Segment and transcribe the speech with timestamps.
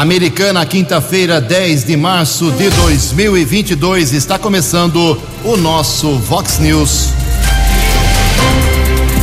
[0.00, 7.10] Americana, quinta-feira, 10 de março de 2022, está começando o nosso Vox News.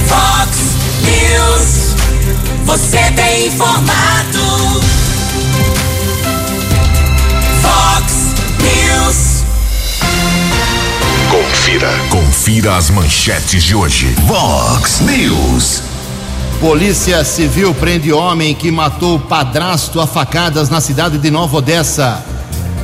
[0.05, 0.57] Vox
[1.01, 1.95] News,
[2.63, 4.83] você tem informado.
[7.63, 9.43] Vox News.
[11.31, 14.13] Confira, confira as manchetes de hoje.
[14.27, 15.86] Vox News.
[16.59, 22.25] Polícia Civil prende homem que matou padrasto a facadas na cidade de Nova Odessa.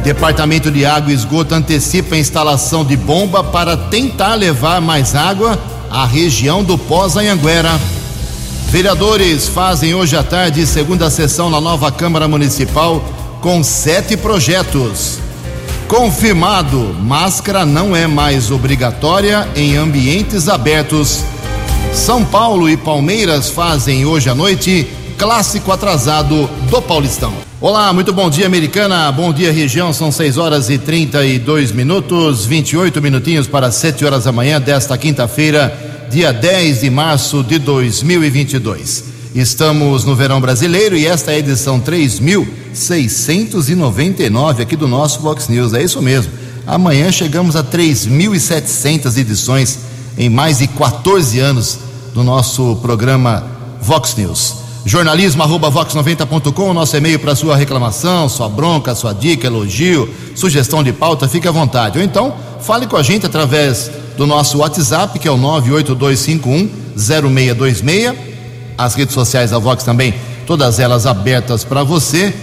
[0.03, 5.57] Departamento de Água e Esgoto antecipa a instalação de bomba para tentar levar mais água
[5.89, 7.71] à região do Pós-Anhanguera.
[8.67, 13.03] Vereadores fazem hoje à tarde segunda sessão na nova Câmara Municipal
[13.41, 15.17] com sete projetos.
[15.87, 21.23] Confirmado, máscara não é mais obrigatória em ambientes abertos.
[21.93, 27.31] São Paulo e Palmeiras fazem hoje à noite clássico atrasado do Paulistão.
[27.61, 29.11] Olá, muito bom dia, Americana.
[29.11, 29.93] Bom dia, região.
[29.93, 36.07] São 6 horas e 32 minutos, 28 minutinhos para 7 horas da manhã desta quinta-feira,
[36.09, 39.03] dia 10 de março de 2022.
[39.35, 45.75] Estamos no verão brasileiro e esta é a edição 3699 aqui do nosso Vox News.
[45.75, 46.33] É isso mesmo.
[46.65, 51.79] Amanhã chegamos a 3.700 edições em mais de 14 anos
[52.13, 53.43] do nosso programa
[53.81, 54.55] Vox News.
[54.85, 60.91] Jornalismo arroba vox90.com, nosso e-mail para sua reclamação, sua bronca, sua dica, elogio, sugestão de
[60.91, 61.97] pauta, fique à vontade.
[61.97, 68.15] Ou então, fale com a gente através do nosso WhatsApp, que é o 982510626.
[68.77, 70.13] As redes sociais da Vox também,
[70.45, 72.33] todas elas abertas para você.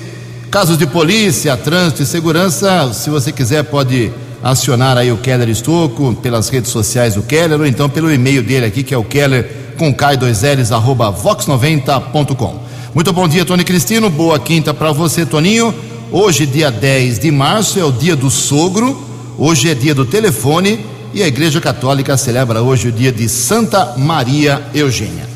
[0.51, 4.11] Casos de polícia, trânsito e segurança, se você quiser, pode
[4.43, 8.67] acionar aí o Keller Estocco pelas redes sociais do Keller ou então pelo e-mail dele
[8.67, 12.61] aqui que é o Keller com cai 2 L's arroba vox90.com.
[12.95, 14.11] Muito bom dia, Tony Cristino.
[14.11, 15.75] Boa quinta para você, Toninho.
[16.13, 19.09] Hoje, dia 10 de março, é o dia do sogro.
[19.39, 23.95] Hoje é dia do telefone e a Igreja Católica celebra hoje o dia de Santa
[23.97, 25.29] Maria Eugênia.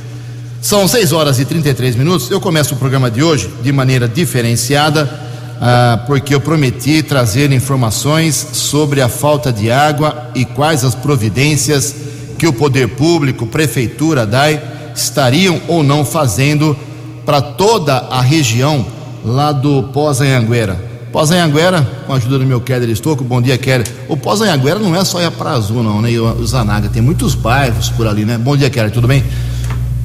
[0.61, 2.31] São 6 horas e 33 minutos.
[2.31, 5.24] Eu começo o programa de hoje de maneira diferenciada
[5.67, 11.97] ah, porque eu prometi trazer informações sobre a falta de água e quais as providências
[12.39, 14.63] que o poder público, prefeitura, DAI,
[14.95, 16.77] estariam ou não fazendo
[17.25, 18.85] para toda a região
[19.25, 20.79] lá do Pós-Anhanguera.
[21.11, 23.87] Pós-Anhanguera, com a ajuda do meu Keller Estouco, bom dia, Keller.
[24.07, 26.11] O Pós-Anhanguera não é só ir para Azul, não, né?
[26.11, 28.37] O Zanaga, tem muitos bairros por ali, né?
[28.37, 29.25] Bom dia, Keller, tudo bem?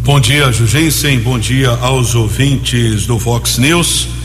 [0.06, 4.19] Bom dia, Jugensen, bom dia aos ouvintes do Vox News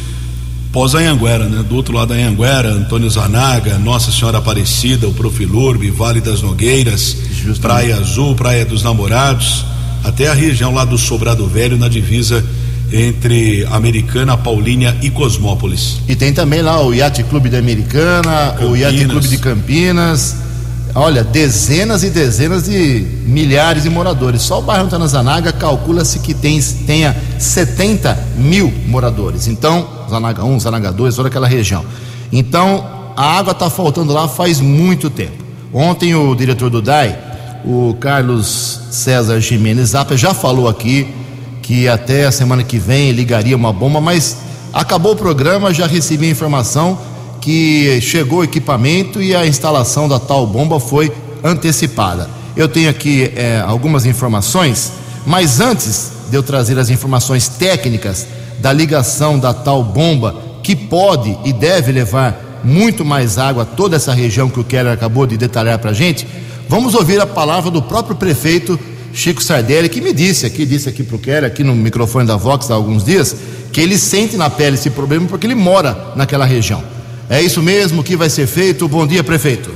[0.74, 1.64] pós-Anhanguera, né?
[1.66, 7.16] Do outro lado da Anhanguera, Antônio Zanaga, Nossa Senhora Aparecida, o Profilurbe, Vale das Nogueiras,
[7.30, 7.60] Justamente.
[7.60, 9.64] Praia Azul, Praia dos Namorados,
[10.02, 12.44] até a região lá do Sobrado Velho, na divisa
[12.92, 16.00] entre Americana, Paulínia e Cosmópolis.
[16.08, 18.70] E tem também lá o Yacht Clube da Americana, Campinas.
[18.70, 20.36] o Yacht Clube de Campinas.
[20.96, 24.42] Olha, dezenas e dezenas de milhares de moradores.
[24.42, 29.48] Só o bairro Tanazanaga calcula-se que tem, tenha 70 mil moradores.
[29.48, 31.84] Então, Zanaga 1, Zanaga 2, toda aquela região.
[32.32, 35.44] Então, a água está faltando lá faz muito tempo.
[35.72, 37.18] Ontem o diretor do DAI,
[37.64, 41.12] o Carlos César Jimenez Zappa, já falou aqui
[41.60, 44.36] que até a semana que vem ligaria uma bomba, mas
[44.72, 46.96] acabou o programa, já recebi a informação
[47.44, 51.12] que chegou o equipamento e a instalação da tal bomba foi
[51.44, 52.26] antecipada.
[52.56, 54.90] Eu tenho aqui é, algumas informações,
[55.26, 58.26] mas antes de eu trazer as informações técnicas
[58.60, 63.96] da ligação da tal bomba, que pode e deve levar muito mais água a toda
[63.96, 66.26] essa região que o Keller acabou de detalhar para a gente,
[66.66, 68.80] vamos ouvir a palavra do próprio prefeito
[69.12, 72.36] Chico Sardelli, que me disse aqui, disse aqui para o Keller, aqui no microfone da
[72.36, 73.36] Vox há alguns dias,
[73.70, 76.93] que ele sente na pele esse problema porque ele mora naquela região.
[77.28, 78.86] É isso mesmo que vai ser feito.
[78.86, 79.70] Bom dia, prefeito.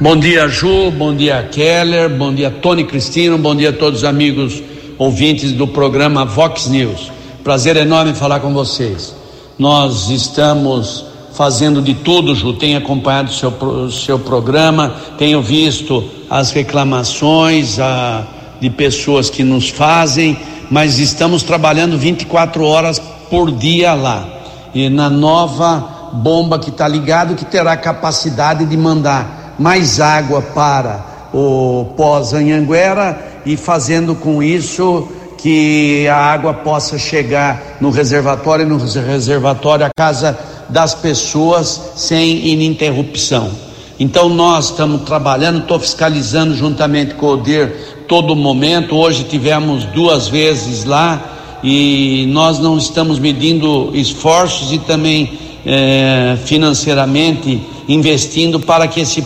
[0.00, 0.90] Bom dia, Ju.
[0.90, 2.10] Bom dia, Keller.
[2.10, 3.38] Bom dia, Tony Cristino.
[3.38, 4.60] Bom dia a todos os amigos
[4.98, 7.12] ouvintes do programa Vox News.
[7.44, 9.14] Prazer enorme falar com vocês.
[9.56, 12.52] Nós estamos fazendo de tudo, Ju.
[12.54, 18.26] Tenho acompanhado o seu, seu programa, tenho visto as reclamações a,
[18.60, 20.36] de pessoas que nos fazem,
[20.68, 23.00] mas estamos trabalhando 24 horas
[23.30, 24.41] por dia lá
[24.74, 31.04] e na nova bomba que está ligado, que terá capacidade de mandar mais água para
[31.32, 35.08] o pós-Anhanguera e fazendo com isso
[35.38, 40.38] que a água possa chegar no reservatório, no reservatório, a casa
[40.68, 43.50] das pessoas sem ininterrupção.
[43.98, 48.96] Então nós estamos trabalhando, estou fiscalizando juntamente com o ODER todo momento.
[48.96, 51.31] Hoje tivemos duas vezes lá
[51.62, 59.24] e nós não estamos medindo esforços e também é, financeiramente investindo para que esse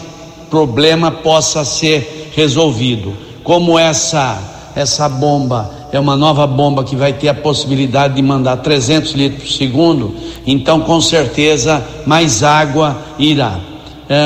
[0.51, 3.15] problema possa ser resolvido.
[3.43, 8.59] Como essa essa bomba é uma nova bomba que vai ter a possibilidade de mandar
[8.59, 10.15] 300 litros por segundo,
[10.47, 13.59] então com certeza mais água irá.
[14.07, 14.19] É,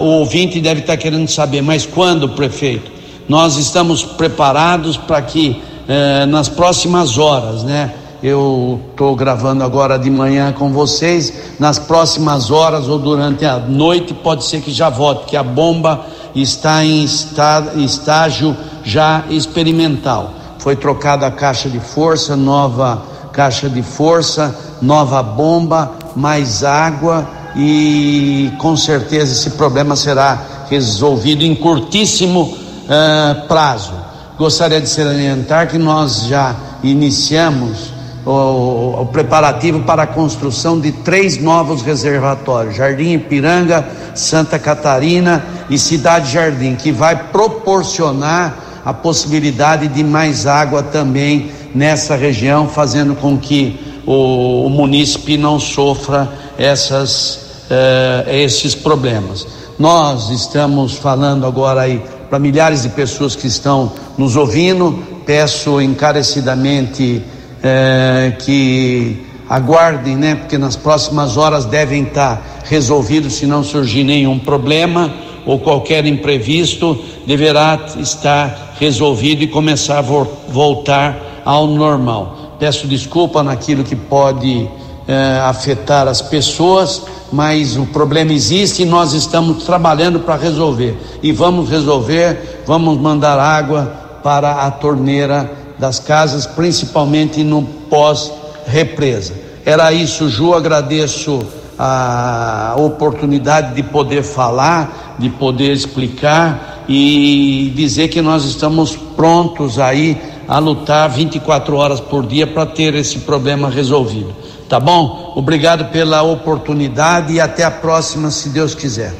[0.00, 2.90] o ouvinte deve estar querendo saber, mas quando, prefeito?
[3.28, 5.60] Nós estamos preparados para que
[5.90, 7.92] é, nas próximas horas, né?
[8.22, 11.32] Eu estou gravando agora de manhã com vocês.
[11.58, 16.06] Nas próximas horas ou durante a noite, pode ser que já volte, porque a bomba
[16.32, 20.32] está em estágio já experimental.
[20.60, 23.02] Foi trocada a caixa de força, nova
[23.32, 27.26] caixa de força, nova bomba, mais água
[27.56, 34.09] e com certeza esse problema será resolvido em curtíssimo uh, prazo.
[34.40, 37.92] Gostaria de salientar que nós já iniciamos
[38.24, 45.78] o, o, preparativo para a construção de três novos reservatórios: Jardim Ipiranga, Santa Catarina e
[45.78, 53.36] Cidade Jardim, que vai proporcionar a possibilidade de mais água também nessa região, fazendo com
[53.36, 56.26] que o, o munícipe não sofra
[56.56, 59.46] essas, eh, esses problemas.
[59.78, 67.20] Nós estamos falando agora aí para milhares de pessoas que estão nos ouvindo, peço encarecidamente
[67.60, 70.36] é, que aguardem, né?
[70.36, 75.12] Porque nas próximas horas devem estar resolvidos se não surgir nenhum problema
[75.44, 76.96] ou qualquer imprevisto,
[77.26, 82.56] deverá estar resolvido e começar a voltar ao normal.
[82.60, 84.68] Peço desculpa naquilo que pode
[85.10, 87.02] é, afetar as pessoas,
[87.32, 90.96] mas o problema existe e nós estamos trabalhando para resolver.
[91.20, 93.92] E vamos resolver, vamos mandar água
[94.22, 99.34] para a torneira das casas, principalmente no pós-represa.
[99.66, 101.40] Era isso, Ju, agradeço
[101.76, 110.16] a oportunidade de poder falar, de poder explicar e dizer que nós estamos prontos aí
[110.46, 114.39] a lutar 24 horas por dia para ter esse problema resolvido.
[114.70, 115.32] Tá bom?
[115.34, 119.12] Obrigado pela oportunidade e até a próxima, se Deus quiser.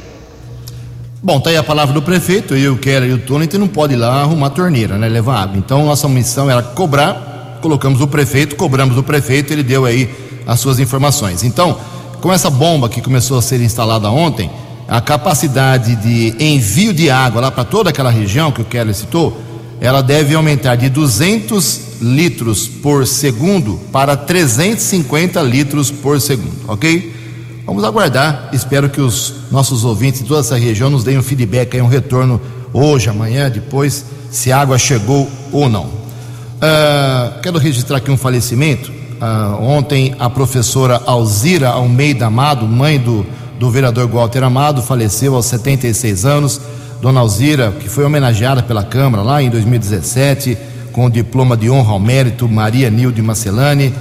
[1.20, 3.94] Bom, tá aí a palavra do prefeito, eu, o Keller e o Tony, não pode
[3.94, 5.08] ir lá arrumar a torneira, né?
[5.08, 5.58] Levar água.
[5.58, 10.08] Então, nossa missão era cobrar, colocamos o prefeito, cobramos o prefeito, ele deu aí
[10.46, 11.42] as suas informações.
[11.42, 11.76] Então,
[12.20, 14.48] com essa bomba que começou a ser instalada ontem,
[14.86, 19.36] a capacidade de envio de água lá para toda aquela região que o Keller citou,
[19.80, 27.20] ela deve aumentar de 200 litros por segundo para 350 litros por segundo, ok?
[27.66, 28.50] Vamos aguardar.
[28.52, 31.86] Espero que os nossos ouvintes de toda essa região nos deem um feedback, aí, um
[31.86, 32.40] retorno
[32.72, 35.84] hoje, amanhã, depois, se a água chegou ou não.
[35.84, 38.90] Uh, quero registrar aqui um falecimento.
[38.90, 43.24] Uh, ontem, a professora Alzira Almeida Amado, mãe do,
[43.58, 46.60] do vereador Walter Amado, faleceu aos 76 anos.
[47.00, 50.56] Dona Alzira, que foi homenageada pela Câmara lá em 2017,
[50.92, 53.92] com o diploma de honra ao mérito Maria Nilde Marcelani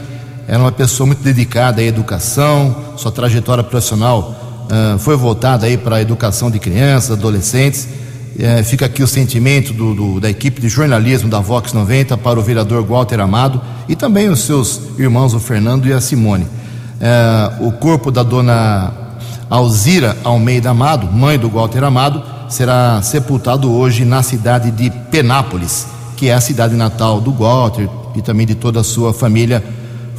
[0.50, 4.36] era uma pessoa muito dedicada à educação, sua trajetória profissional
[4.66, 7.88] uh, foi voltada aí para a educação de crianças, adolescentes.
[8.36, 12.40] Uh, fica aqui o sentimento do, do, da equipe de jornalismo da Vox 90 para
[12.40, 16.46] o vereador Walter Amado e também os seus irmãos, o Fernando e a Simone.
[16.46, 18.92] Uh, o corpo da dona
[19.52, 25.88] Alzira Almeida Amado, mãe do Walter Amado, será sepultado hoje na cidade de Penápolis,
[26.18, 29.64] que é a cidade natal do Walter e também de toda a sua família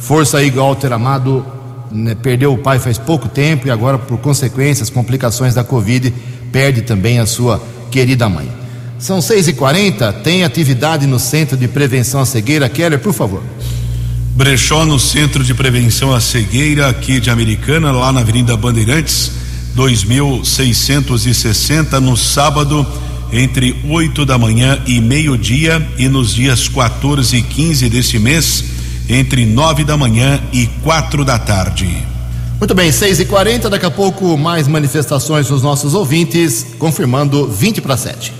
[0.01, 1.45] Força aí, Walter Amado,
[1.91, 6.11] né, perdeu o pai faz pouco tempo e agora, por consequências, complicações da Covid,
[6.51, 7.61] perde também a sua
[7.91, 8.51] querida mãe.
[8.97, 12.67] São 6h40, tem atividade no Centro de Prevenção à Cegueira.
[12.67, 13.43] Keller, por favor.
[14.35, 19.31] Brechó no Centro de Prevenção à Cegueira, aqui de Americana, lá na Avenida Bandeirantes,
[19.75, 22.85] 2660, no sábado,
[23.31, 28.65] entre 8 da manhã e meio-dia, e nos dias 14 e 15 deste mês
[29.09, 31.87] entre nove da manhã e quatro da tarde.
[32.59, 37.81] Muito bem, seis e quarenta, daqui a pouco mais manifestações dos nossos ouvintes, confirmando 20
[37.81, 38.33] para sete.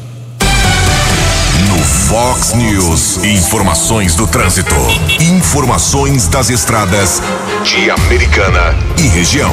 [1.68, 4.76] No Fox News, informações do trânsito,
[5.20, 7.22] informações das estradas
[7.64, 9.52] de Americana e região.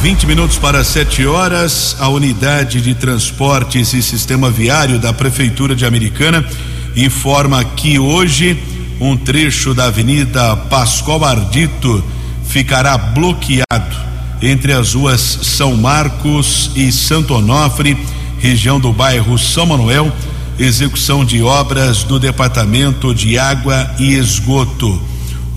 [0.00, 5.84] 20 minutos para 7 horas, a unidade de transportes e sistema viário da Prefeitura de
[5.84, 6.46] Americana
[6.94, 8.56] informa que hoje
[9.00, 12.02] um trecho da Avenida Pascoal Ardito
[12.46, 13.96] ficará bloqueado
[14.40, 17.98] entre as ruas São Marcos e Santo Onofre,
[18.38, 20.12] região do bairro São Manuel,
[20.60, 25.07] execução de obras do Departamento de Água e Esgoto.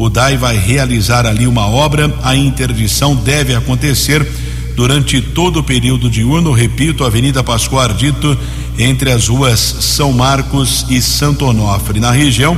[0.02, 2.12] O DAI vai realizar ali uma obra.
[2.24, 4.28] A interdição deve acontecer
[4.76, 8.36] durante todo o período diurno, repito, Avenida Pascoal Ardito,
[8.80, 12.00] entre as ruas São Marcos e Santo Onofre.
[12.00, 12.58] Na região,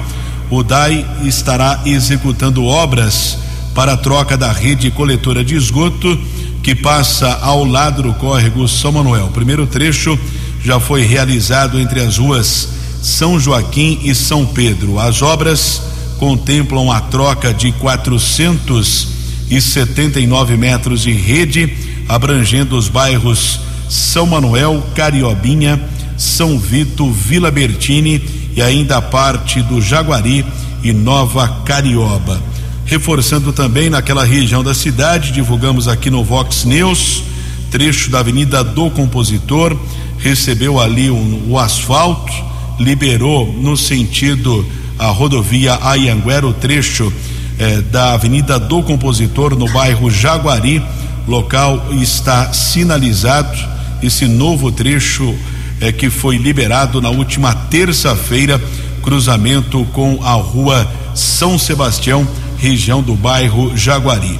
[0.49, 3.37] o DAI estará executando obras
[3.75, 6.17] para a troca da rede coletora de esgoto
[6.63, 9.25] que passa ao lado do córrego São Manuel.
[9.25, 10.17] O primeiro trecho
[10.63, 12.69] já foi realizado entre as ruas
[13.01, 14.97] São Joaquim e São Pedro.
[14.97, 15.92] As obras
[16.23, 21.75] contemplam a troca de 479 metros de rede,
[22.07, 25.77] abrangendo os bairros São Manuel, Cariobinha,
[26.17, 28.23] São Vito, Vila Bertini
[28.55, 30.45] e ainda a parte do Jaguari
[30.81, 32.41] e Nova Carioba.
[32.85, 37.21] Reforçando também naquela região da cidade, divulgamos aqui no Vox News,
[37.69, 39.77] trecho da Avenida do Compositor,
[40.19, 42.31] recebeu ali um, o asfalto,
[42.79, 44.65] liberou no sentido
[44.97, 47.11] a rodovia Ayanguera, o trecho
[47.59, 50.83] eh, da Avenida do Compositor, no bairro Jaguari.
[51.27, 53.57] Local está sinalizado
[54.01, 55.35] esse novo trecho
[55.79, 58.61] eh, que foi liberado na última terça-feira,
[59.01, 62.27] cruzamento com a rua São Sebastião
[62.63, 64.39] região do bairro Jaguari.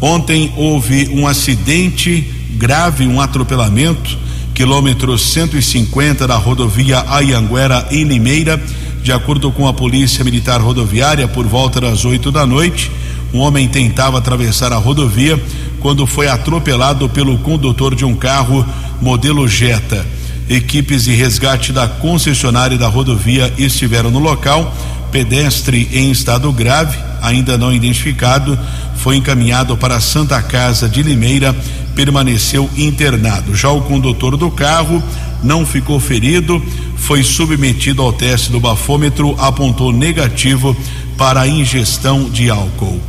[0.00, 4.16] Ontem houve um acidente grave, um atropelamento,
[4.54, 8.62] quilômetro 150 da rodovia Ayanguera em Limeira.
[9.06, 12.90] De acordo com a Polícia Militar Rodoviária, por volta das 8 da noite,
[13.32, 15.40] um homem tentava atravessar a rodovia
[15.78, 18.66] quando foi atropelado pelo condutor de um carro
[19.00, 20.04] modelo Jetta.
[20.50, 24.74] Equipes de resgate da concessionária da rodovia estiveram no local.
[25.12, 28.58] Pedestre em estado grave ainda não identificado,
[28.96, 31.54] foi encaminhado para a Santa Casa de Limeira,
[31.94, 33.54] permaneceu internado.
[33.54, 35.02] Já o condutor do carro
[35.42, 36.62] não ficou ferido,
[36.96, 40.76] foi submetido ao teste do bafômetro, apontou negativo
[41.16, 43.00] para a ingestão de álcool.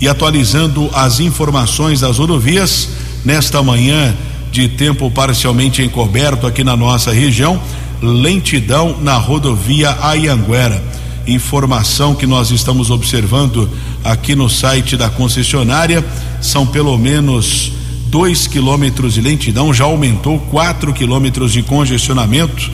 [0.00, 2.88] E atualizando as informações das rodovias,
[3.24, 4.14] nesta manhã
[4.50, 7.60] de tempo parcialmente encoberto aqui na nossa região,
[8.02, 10.94] lentidão na rodovia Ayanguera
[11.26, 13.68] informação que nós estamos observando
[14.02, 16.04] aqui no site da concessionária
[16.40, 17.72] são pelo menos
[18.08, 22.70] dois quilômetros de lentidão, já aumentou quatro quilômetros de congestionamento.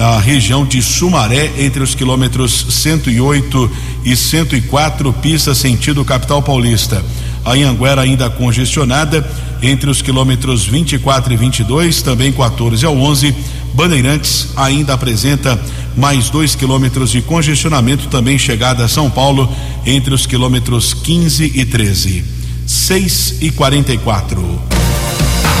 [0.00, 3.70] A região de Sumaré, entre os quilômetros 108
[4.02, 7.04] e 104, pista sentido capital paulista.
[7.44, 9.28] A Anhanguera ainda congestionada,
[9.60, 13.34] entre os quilômetros 24 e 22, também 14 ao 11.
[13.74, 15.60] Bandeirantes ainda apresenta
[15.94, 19.54] mais dois quilômetros de congestionamento, também chegada a São Paulo,
[19.84, 22.24] entre os quilômetros 15 e 13.
[22.66, 24.62] 6 e 44.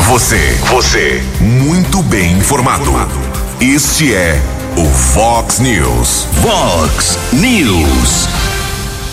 [0.06, 2.90] Você, você, muito bem informado.
[3.60, 4.40] Este é
[4.74, 6.26] o Fox News.
[6.40, 8.26] Fox News.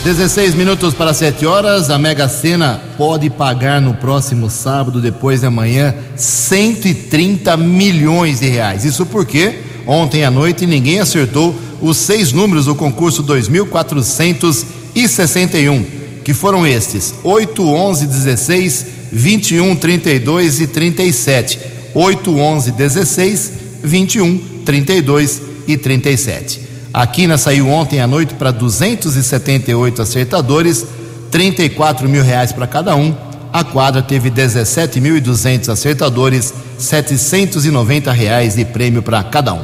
[0.06, 1.90] 16 minutos para 7 horas.
[1.90, 8.86] A Mega Sena pode pagar no próximo sábado, depois de amanhã, 130 milhões de reais.
[8.86, 15.86] Isso porque ontem à noite ninguém acertou os seis números do concurso 2461,
[16.24, 21.76] que foram estes: 8, 11, 16, 21, 32 e 37.
[21.94, 26.62] 8, 11, 16, 21, 32 e 37.
[26.94, 30.86] A quina saiu ontem à noite para 278 acertadores,
[31.30, 33.16] 34 mil reais para cada um.
[33.52, 39.64] A quadra teve 17.200 acertadores, 790 reais de prêmio para cada um.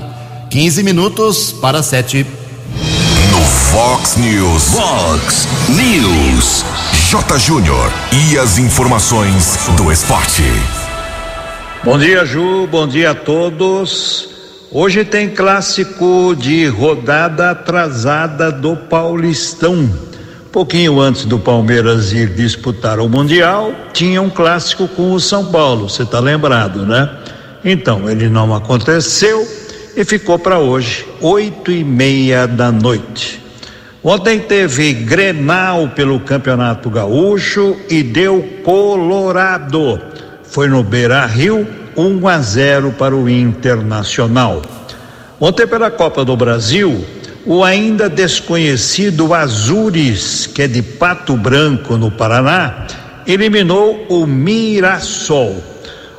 [0.50, 2.25] 15 minutos para 7.
[3.32, 3.41] No
[3.72, 4.63] Fox News.
[4.65, 6.63] Fox News.
[7.10, 7.39] J.
[7.39, 7.91] Júnior.
[8.12, 10.43] E as informações do esporte.
[11.86, 12.66] Bom dia, Ju.
[12.66, 14.30] Bom dia a todos.
[14.72, 19.92] Hoje tem clássico de rodada atrasada do Paulistão.
[20.50, 25.90] Pouquinho antes do Palmeiras ir disputar o Mundial, tinha um clássico com o São Paulo,
[25.90, 27.18] você está lembrado, né?
[27.66, 29.46] Então, ele não aconteceu
[29.94, 33.44] e ficou para hoje, oito e meia da noite.
[34.02, 40.12] Ontem teve Grenal pelo Campeonato Gaúcho e deu Colorado.
[40.53, 41.67] Foi no Beira Rio,
[41.98, 44.62] 1 a 0 para o Internacional.
[45.39, 47.03] Ontem pela Copa do Brasil,
[47.43, 52.86] o ainda desconhecido Azures, que é de Pato Branco, no Paraná,
[53.25, 55.55] eliminou o Mirassol.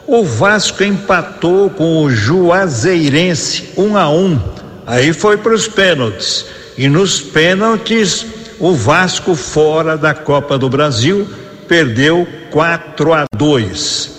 [0.04, 4.36] O Vasco empatou com o Juazeirense um a um.
[4.84, 6.44] Aí foi para os pênaltis.
[6.76, 8.26] E nos pênaltis,
[8.58, 11.24] o Vasco fora da Copa do Brasil
[11.68, 14.13] perdeu 4 a 2.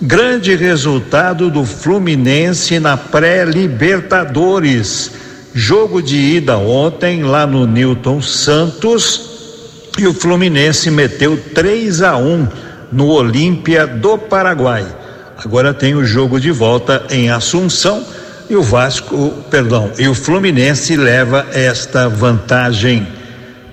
[0.00, 5.10] Grande resultado do Fluminense na pré-Libertadores.
[5.52, 9.26] Jogo de ida ontem lá no Newton Santos.
[9.98, 12.46] e o Fluminense meteu 3 a 1
[12.92, 14.86] no Olímpia do Paraguai.
[15.36, 18.06] Agora tem o jogo de volta em Assunção
[18.48, 23.04] e o Vasco, perdão, e o Fluminense leva esta vantagem.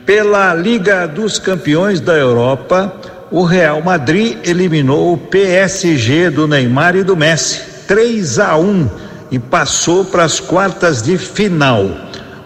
[0.04, 2.92] Pela Liga dos Campeões da Europa,
[3.32, 8.90] o Real Madrid eliminou o PSG do Neymar e do Messi, 3 a 1
[9.32, 11.90] e passou para as quartas de final.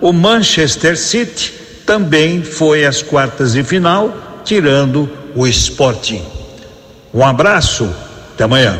[0.02, 1.54] O Manchester City
[1.86, 6.24] também foi às quartas de final, tirando o Sporting.
[7.14, 7.90] Um abraço,
[8.34, 8.80] até amanhã.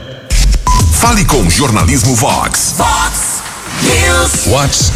[0.94, 2.76] Fale com o Jornalismo Vox.
[2.78, 3.42] Vox
[3.84, 4.46] News.
[4.48, 4.94] Vox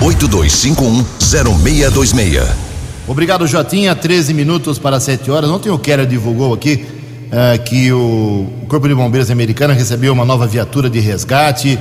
[0.00, 2.63] 982510626.
[3.06, 3.94] Obrigado, Jotinha.
[3.94, 5.50] 13 minutos para 7 horas.
[5.50, 6.86] Ontem o Keller divulgou aqui
[7.30, 11.78] eh, que o, o Corpo de Bombeiros americano recebeu uma nova viatura de resgate.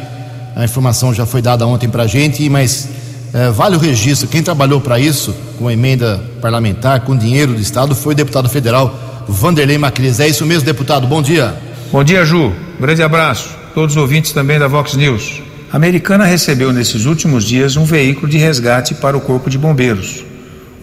[0.55, 2.89] A informação já foi dada ontem para a gente, mas
[3.33, 4.27] eh, vale o registro.
[4.27, 8.93] Quem trabalhou para isso, com emenda parlamentar, com dinheiro do Estado, foi o deputado federal
[9.27, 10.19] Vanderlei Macris.
[10.19, 11.07] É isso mesmo, deputado.
[11.07, 11.55] Bom dia.
[11.89, 12.51] Bom dia, Ju.
[12.81, 13.49] Grande abraço.
[13.73, 15.41] Todos os ouvintes também da Vox News.
[15.71, 20.32] A americana recebeu nesses últimos dias um veículo de resgate para o Corpo de Bombeiros.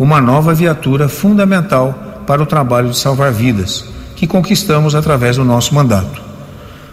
[0.00, 3.84] Uma nova viatura fundamental para o trabalho de salvar vidas,
[4.16, 6.22] que conquistamos através do nosso mandato.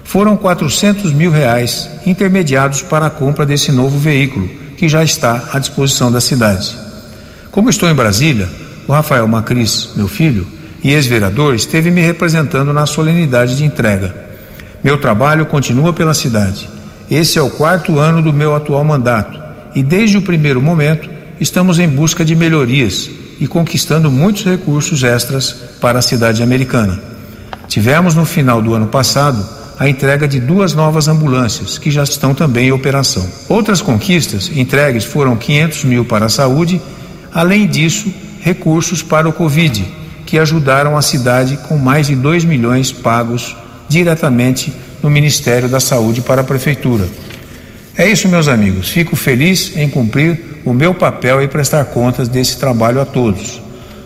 [0.04, 5.58] Foram 400 mil reais intermediados para a compra desse novo veículo, que já está à
[5.58, 6.76] disposição da cidade.
[7.50, 8.50] Como estou em Brasília,
[8.86, 10.46] o Rafael Macris, meu filho,
[10.84, 14.14] e ex-vereador, esteve me representando na solenidade de entrega.
[14.84, 16.68] Meu trabalho continua pela cidade.
[17.10, 19.42] Esse é o quarto ano do meu atual mandato
[19.74, 25.56] e, desde o primeiro momento, estamos em busca de melhorias e conquistando muitos recursos extras
[25.80, 27.00] para a cidade americana.
[27.68, 29.46] Tivemos no final do ano passado
[29.80, 33.28] a entrega de duas novas ambulâncias, que já estão também em operação.
[33.48, 36.82] Outras conquistas entregues foram 500 mil para a saúde,
[37.32, 39.86] além disso, recursos para o Covid,
[40.26, 43.56] que ajudaram a cidade com mais de 2 milhões pagos
[43.88, 47.08] diretamente no Ministério da Saúde para a Prefeitura.
[47.98, 48.90] É isso, meus amigos.
[48.90, 53.60] Fico feliz em cumprir o meu papel e prestar contas desse trabalho a todos.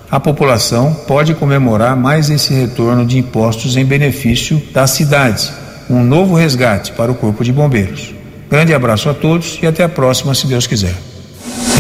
[0.10, 5.52] A população pode comemorar mais esse retorno de impostos em benefício da cidade,
[5.90, 8.14] um novo resgate para o Corpo de Bombeiros.
[8.50, 10.96] Grande abraço a todos e até a próxima, se Deus quiser.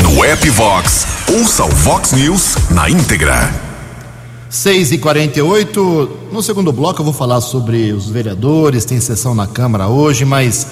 [0.04, 3.50] No app Vox, ouça o Vox News na íntegra.
[4.50, 9.48] 6 e 48 No segundo bloco eu vou falar sobre os vereadores, tem sessão na
[9.48, 10.68] Câmara hoje, mas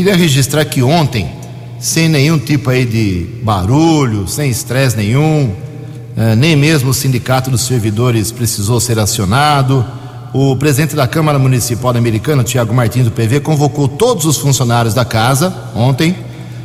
[0.00, 1.30] queria registrar que ontem,
[1.78, 5.54] sem nenhum tipo aí de barulho, sem estresse nenhum,
[6.16, 9.84] eh, nem mesmo o sindicato dos servidores precisou ser acionado.
[10.32, 15.04] O presidente da Câmara Municipal Americana, Tiago Martins do PV, convocou todos os funcionários da
[15.04, 16.16] casa ontem,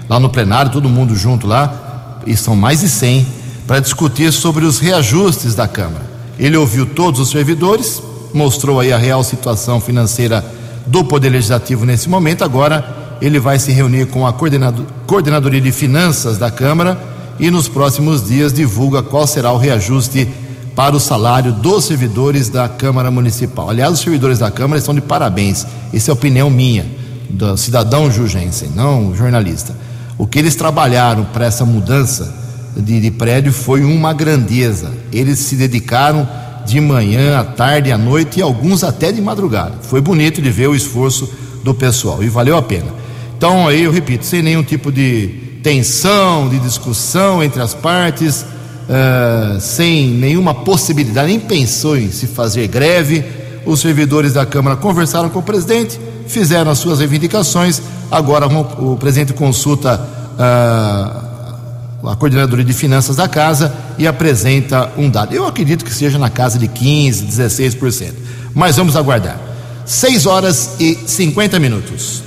[0.07, 3.27] lá no plenário, todo mundo junto lá, e são mais de 100,
[3.67, 6.05] para discutir sobre os reajustes da Câmara.
[6.39, 8.01] Ele ouviu todos os servidores,
[8.33, 10.41] mostrou aí a real situação financeira
[10.85, 12.41] do Poder Legislativo nesse momento.
[12.41, 16.99] Agora ele vai se reunir com a coordenado- Coordenadoria de Finanças da Câmara
[17.39, 20.27] e nos próximos dias divulga qual será o reajuste
[20.75, 23.69] para o salário dos servidores da Câmara Municipal.
[23.69, 25.65] Aliás, os servidores da Câmara estão de parabéns.
[25.93, 26.85] Essa é a opinião minha,
[27.29, 29.75] do cidadão Jugensen, não jornalista.
[30.17, 32.33] O que eles trabalharam para essa mudança
[32.75, 34.91] de, de prédio foi uma grandeza.
[35.11, 36.27] Eles se dedicaram
[36.65, 39.73] de manhã, à tarde, à noite e alguns até de madrugada.
[39.81, 41.29] Foi bonito de ver o esforço
[41.63, 42.87] do pessoal e valeu a pena.
[43.37, 45.27] Então, aí eu repito, sem nenhum tipo de
[45.61, 48.45] tensão, de discussão entre as partes,
[48.87, 53.23] eh, sem nenhuma possibilidade, nem pensou em se fazer greve.
[53.65, 57.81] Os servidores da Câmara conversaram com o presidente, fizeram as suas reivindicações.
[58.11, 59.99] Agora o, presidente consulta
[60.37, 61.25] ah,
[62.05, 65.33] a coordenadoria de finanças da casa e apresenta um dado.
[65.33, 68.13] Eu acredito que seja na casa de 15, 16%.
[68.53, 69.39] Mas vamos aguardar.
[69.83, 72.24] 6 horas e 50 minutos.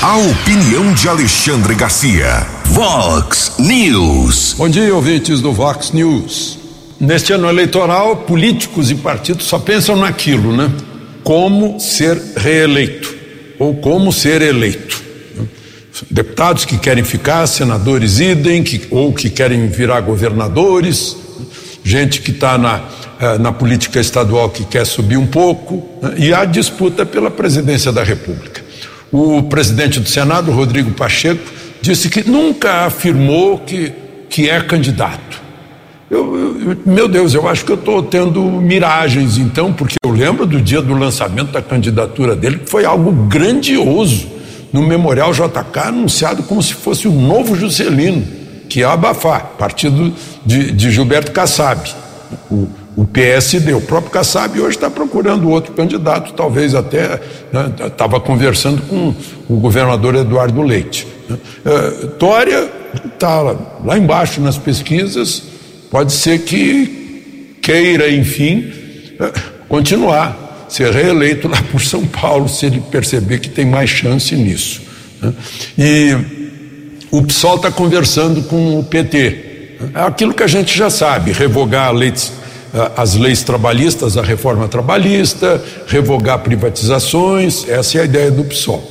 [0.00, 2.46] A opinião de Alexandre Garcia.
[2.66, 4.54] Vox News.
[4.56, 6.56] Bom dia, ouvintes do Vox News.
[7.00, 10.70] Neste ano eleitoral, políticos e partidos só pensam naquilo, né?
[11.24, 13.12] Como ser reeleito
[13.58, 15.02] ou como ser eleito.
[16.08, 21.16] Deputados que querem ficar, senadores idem, que, ou que querem virar governadores,
[21.82, 22.84] gente que está na,
[23.18, 26.14] eh, na política estadual que quer subir um pouco, né?
[26.18, 28.67] e há disputa pela presidência da República.
[29.12, 31.40] O presidente do Senado, Rodrigo Pacheco,
[31.80, 33.92] disse que nunca afirmou que,
[34.28, 35.40] que é candidato.
[36.10, 36.36] Eu,
[36.70, 40.60] eu- meu Deus, eu acho que eu estou tendo miragens, então, porque eu lembro do
[40.60, 44.26] dia do lançamento da candidatura dele, que foi algo grandioso
[44.72, 48.22] no Memorial JK, anunciado como se fosse o novo Juscelino.
[48.68, 50.12] que é abafar, partido
[50.44, 51.80] de, de Gilberto Kassab,
[52.50, 53.72] o, o PSD.
[53.74, 57.20] O próprio Kassab hoje está procurando outro candidato, talvez até
[57.86, 59.14] estava né, conversando com
[59.48, 61.06] o governador Eduardo Leite.
[61.28, 61.36] Né.
[61.64, 62.68] Uh, Dória
[63.04, 65.44] está lá, embaixo nas pesquisas,
[65.92, 68.64] pode ser que queira, enfim,
[69.20, 74.34] uh, continuar, ser reeleito lá por São Paulo, se ele perceber que tem mais chance
[74.34, 74.82] nisso.
[75.22, 75.32] Né.
[75.78, 76.16] E
[77.12, 79.44] o PSOL está conversando com o PT.
[79.94, 82.32] É aquilo que a gente já sabe: revogar leis,
[82.96, 88.82] as leis trabalhistas, a reforma trabalhista, revogar privatizações, essa é a ideia do PSOL.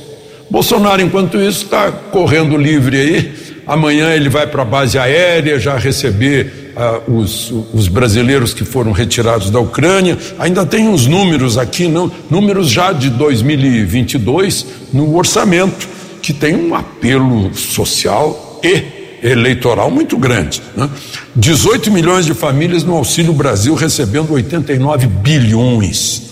[0.50, 3.48] Bolsonaro, enquanto isso, está correndo livre aí.
[3.66, 8.92] Amanhã ele vai para a base aérea já receber uh, os, os, brasileiros que foram
[8.92, 10.16] retirados da Ucrânia.
[10.38, 15.86] Ainda tem uns números aqui, não, números já de 2022 no orçamento
[16.22, 20.62] que tem um apelo social e eleitoral muito grande.
[20.76, 20.88] Né?
[21.34, 26.22] 18 milhões de famílias no Auxílio Brasil recebendo 89 bilhões.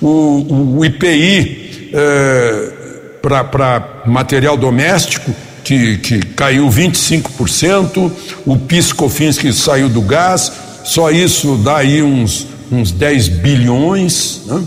[0.00, 2.72] O, o IPI é,
[3.20, 8.10] para material doméstico que, que caiu 25%,
[8.44, 10.52] o PIS/COFINS que saiu do gás,
[10.84, 14.42] só isso dá aí uns, uns 10 bilhões.
[14.46, 14.62] Né?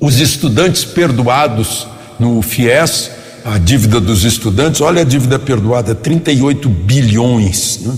[0.00, 1.86] Os estudantes perdoados
[2.18, 3.10] no FIES
[3.44, 7.80] a dívida dos estudantes, olha a dívida perdoada, 38 bilhões.
[7.82, 7.94] Né?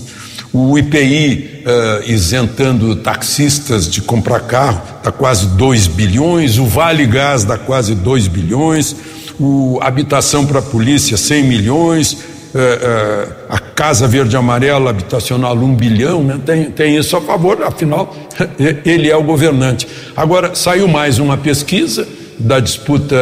[0.51, 7.05] O IPI uh, eh, isentando taxistas de comprar carro dá quase 2 bilhões, o Vale
[7.05, 8.95] Gás dá quase 2 bilhões,
[9.37, 15.75] o Habitação para a Polícia 100 milhões, uh, uh, a Casa Verde Amarela Habitacional 1
[15.75, 16.39] bilhão, né?
[16.45, 18.15] tem, tem isso a favor, afinal,
[18.85, 19.85] ele é o governante.
[20.15, 22.07] Agora, saiu mais uma pesquisa
[22.39, 23.15] da disputa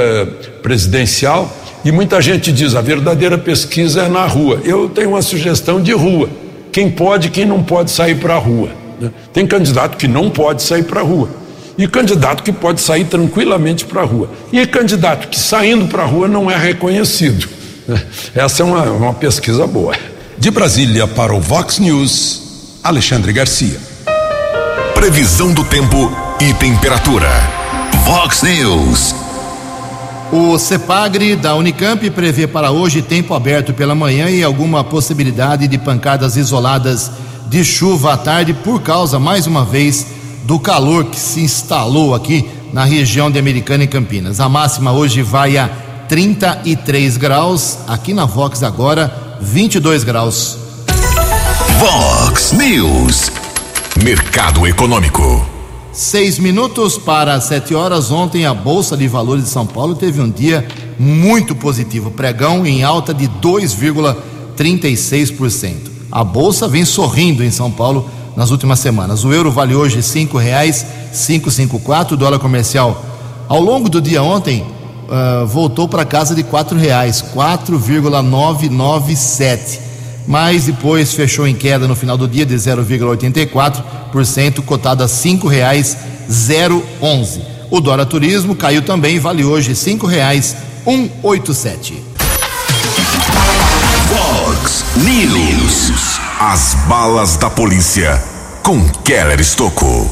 [0.62, 4.62] presidencial e muita gente diz: a verdadeira pesquisa é na rua.
[4.64, 6.30] Eu tenho uma sugestão de rua.
[6.72, 8.70] Quem pode, quem não pode sair para a rua.
[9.00, 9.12] Né?
[9.32, 11.30] Tem candidato que não pode sair para a rua.
[11.78, 14.30] E candidato que pode sair tranquilamente para a rua.
[14.52, 17.48] E candidato que saindo para a rua não é reconhecido.
[17.88, 18.02] Né?
[18.34, 19.96] Essa é uma, uma pesquisa boa.
[20.38, 23.78] De Brasília para o Vox News, Alexandre Garcia.
[24.94, 27.30] Previsão do tempo e temperatura.
[28.06, 29.23] Vox News.
[30.36, 35.78] O CEPAGRE da Unicamp prevê para hoje tempo aberto pela manhã e alguma possibilidade de
[35.78, 37.12] pancadas isoladas
[37.48, 40.08] de chuva à tarde por causa, mais uma vez,
[40.44, 44.40] do calor que se instalou aqui na região de Americana e Campinas.
[44.40, 45.70] A máxima hoje vai a
[46.10, 50.58] 33 graus, aqui na Vox agora 22 graus.
[51.78, 53.32] Vox News.
[54.04, 55.53] Mercado Econômico.
[55.94, 58.10] Seis minutos para sete horas.
[58.10, 62.10] Ontem a Bolsa de Valores de São Paulo teve um dia muito positivo.
[62.10, 65.92] Pregão em alta de 2,36%.
[66.12, 69.24] A Bolsa vem sorrindo em São Paulo nas últimas semanas.
[69.24, 70.40] O euro vale hoje cinco
[71.80, 72.16] quatro.
[72.16, 73.06] O dólar comercial
[73.48, 76.42] ao longo do dia ontem uh, voltou para casa de
[76.76, 79.93] reais, 4,997
[80.28, 85.98] mas depois fechou em queda no final do dia de 0,84%, cotado a cinco reais
[86.32, 87.42] zero onze.
[87.70, 90.56] O Dólar Turismo caiu também, vale hoje cinco reais
[90.86, 92.02] um oito sete.
[94.08, 96.20] Fox News.
[96.40, 98.22] As balas da polícia
[98.62, 100.12] com Keller Estocou.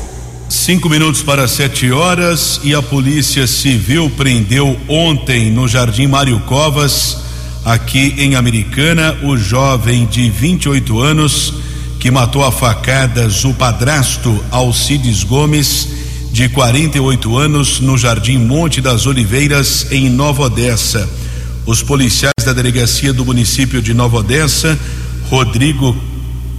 [0.50, 7.31] Cinco minutos para sete horas e a Polícia Civil prendeu ontem no Jardim Mário Covas
[7.64, 11.54] aqui em Americana, o jovem de 28 anos
[12.00, 15.88] que matou a facadas o padrasto Alcides Gomes,
[16.32, 21.08] de 48 anos, no Jardim Monte das Oliveiras, em Nova Odessa.
[21.66, 24.80] Os policiais da delegacia do município de Nova Odessa,
[25.30, 25.96] Rodrigo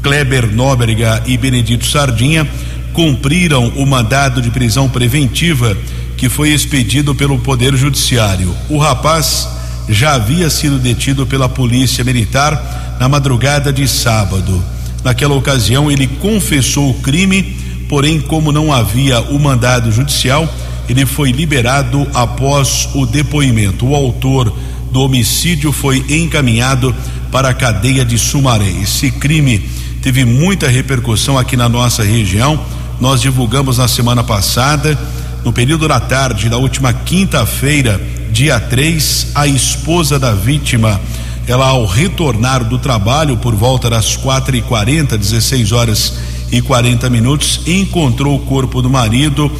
[0.01, 2.49] Kleber Nóbrega e Benedito Sardinha,
[2.93, 5.77] cumpriram o mandado de prisão preventiva
[6.17, 8.55] que foi expedido pelo Poder Judiciário.
[8.69, 9.49] O rapaz
[9.88, 14.62] já havia sido detido pela polícia militar na madrugada de sábado.
[15.05, 17.57] Naquela ocasião, ele confessou o crime,
[17.88, 20.49] porém, como não havia o mandado judicial,
[20.88, 23.87] ele foi liberado após o depoimento.
[23.87, 24.53] O autor
[24.92, 26.95] do homicídio foi encaminhado
[27.31, 28.68] para a cadeia de Sumaré.
[28.83, 29.59] Esse crime
[30.03, 32.61] teve muita repercussão aqui na nossa região.
[33.01, 34.99] Nós divulgamos na semana passada,
[35.45, 38.01] no período da tarde da última quinta-feira,
[38.33, 40.99] dia 3, a esposa da vítima,
[41.47, 46.14] ela ao retornar do trabalho por volta das quatro e quarenta, 16 horas
[46.51, 49.53] e 40 minutos, encontrou o corpo do marido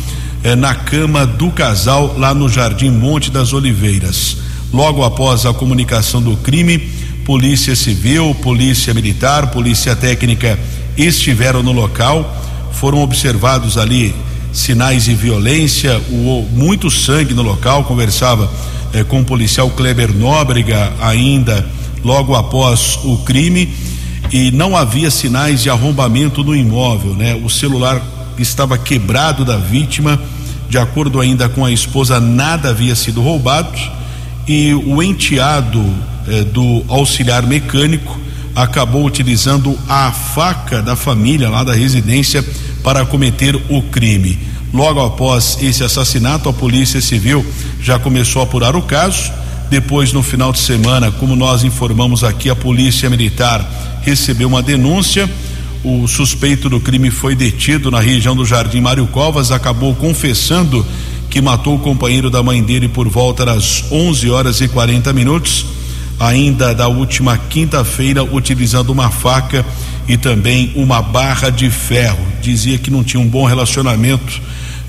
[0.43, 4.39] eh, na cama do casal lá no Jardim Monte das Oliveiras.
[4.73, 6.79] Logo após a comunicação do crime,
[7.27, 10.59] Polícia Civil, Polícia Militar, Polícia Técnica
[10.97, 12.41] estiveram no local.
[12.73, 14.15] Foram observados ali
[14.53, 17.85] sinais de violência, o, muito sangue no local.
[17.85, 18.51] Conversava
[18.93, 21.67] eh, com o policial Kleber Nóbrega ainda
[22.05, 23.73] logo após o crime
[24.31, 27.35] e não havia sinais de arrombamento no imóvel, né?
[27.43, 28.01] O celular
[28.39, 30.21] estava quebrado da vítima,
[30.69, 33.79] de acordo ainda com a esposa, nada havia sido roubado
[34.47, 35.83] e o enteado
[36.29, 38.21] eh, do auxiliar mecânico
[38.55, 42.45] acabou utilizando a faca da família lá da residência
[42.83, 44.39] para cometer o crime.
[44.73, 47.45] Logo após esse assassinato, a Polícia Civil
[47.81, 49.31] já começou a apurar o caso.
[49.69, 55.31] Depois, no final de semana, como nós informamos aqui, a Polícia Militar recebeu uma denúncia.
[55.85, 60.87] O suspeito do crime foi detido na região do Jardim Mário Covas, acabou confessando
[61.29, 65.65] que matou o companheiro da mãe dele por volta das 11 horas e 40 minutos,
[66.19, 69.65] ainda da última quinta-feira, utilizando uma faca
[70.09, 72.25] e também uma barra de ferro.
[72.41, 74.41] Dizia que não tinha um bom relacionamento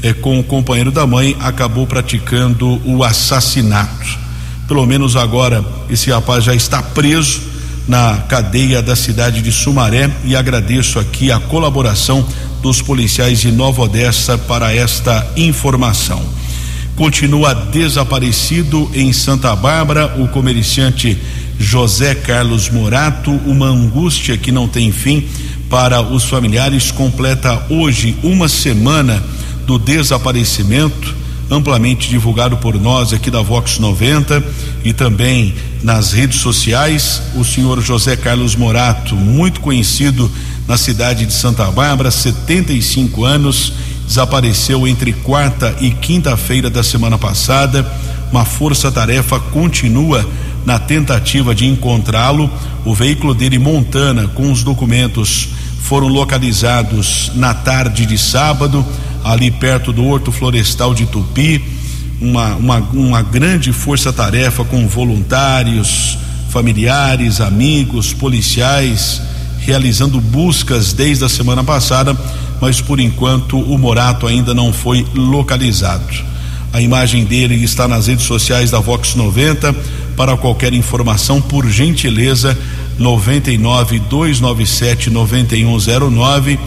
[0.02, 4.20] eh, com o companheiro da mãe, acabou praticando o assassinato.
[4.68, 7.42] Pelo menos agora esse rapaz já está preso
[7.88, 12.26] na cadeia da cidade de Sumaré e agradeço aqui a colaboração
[12.62, 16.22] dos policiais de Nova Odessa para esta informação.
[16.96, 21.18] Continua desaparecido em Santa Bárbara o comerciante
[21.60, 25.28] José Carlos Morato, uma angústia que não tem fim
[25.70, 29.24] para os familiares, completa hoje uma semana
[29.66, 31.16] do desaparecimento
[31.50, 34.44] amplamente divulgado por nós aqui da Vox 90
[34.84, 37.22] e também nas redes sociais.
[37.36, 40.32] O senhor José Carlos Morato, muito conhecido
[40.68, 43.74] na cidade de Santa Bárbara, 75 anos,
[44.06, 47.86] desapareceu entre quarta e quinta-feira da semana passada.
[48.32, 50.28] Uma força-tarefa continua
[50.66, 52.50] na tentativa de encontrá-lo.
[52.86, 55.50] O veículo dele, Montana, com os documentos,
[55.82, 58.86] foram localizados na tarde de sábado
[59.24, 61.64] ali perto do Horto Florestal de Tupi,
[62.20, 66.18] uma, uma, uma grande força-tarefa com voluntários,
[66.50, 69.22] familiares, amigos, policiais,
[69.60, 72.16] realizando buscas desde a semana passada,
[72.62, 76.34] mas por enquanto o Morato ainda não foi localizado.
[76.74, 79.76] A imagem dele está nas redes sociais da Vox 90.
[80.18, 82.58] Para qualquer informação, por gentileza,
[82.98, 86.60] 99 297 9109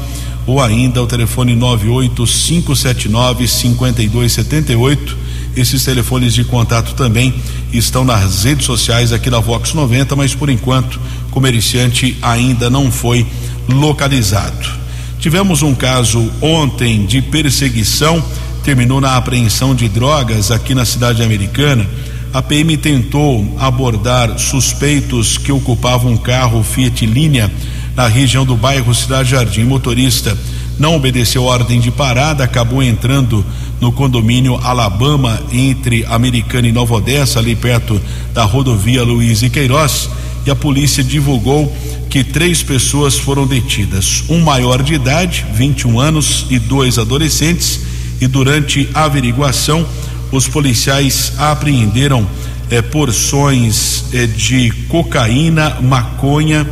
[0.46, 5.16] ou ainda o telefone 98579 5278.
[5.56, 7.34] Esses telefones de contato também
[7.72, 12.92] estão nas redes sociais aqui da Vox 90, mas por enquanto o comerciante ainda não
[12.92, 13.26] foi
[13.68, 14.85] localizado.
[15.18, 18.22] Tivemos um caso ontem de perseguição,
[18.62, 21.86] terminou na apreensão de drogas aqui na cidade americana.
[22.32, 27.50] A PM tentou abordar suspeitos que ocupavam um carro Fiat Linea
[27.94, 29.62] na região do bairro Cidade Jardim.
[29.62, 30.36] O motorista
[30.78, 33.44] não obedeceu ordem de parada, acabou entrando
[33.80, 38.00] no condomínio Alabama entre Americana e Nova Odessa, ali perto
[38.34, 40.10] da rodovia Luiz e Queiroz,
[40.46, 41.74] e a polícia divulgou
[42.08, 47.80] que três pessoas foram detidas: um maior de idade, 21 anos, e dois adolescentes.
[48.18, 49.86] E durante a averiguação,
[50.32, 52.26] os policiais apreenderam
[52.70, 56.66] eh, porções eh, de cocaína, maconha